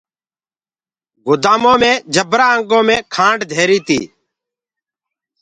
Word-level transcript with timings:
گُدآمآ 1.25 1.73
مي 1.81 1.93
جبرآ 2.13 2.45
انگو 2.55 2.79
مي 2.87 2.97
کآنڊ 3.13 3.39
دهيري 3.49 3.79
تي۔ 3.87 3.99